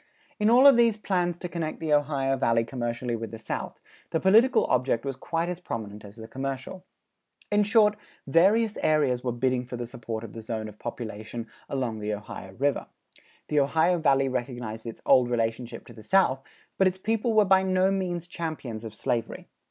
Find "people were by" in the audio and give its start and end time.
16.97-17.61